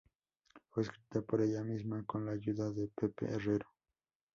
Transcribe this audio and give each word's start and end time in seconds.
Fue 0.71 0.81
escrita 0.81 1.21
por 1.21 1.41
ella 1.43 1.63
misma 1.63 2.03
con 2.07 2.25
la 2.25 2.31
ayuda 2.31 2.71
de 2.71 2.87
Pepe 2.87 3.27
Herrero. 3.27 3.67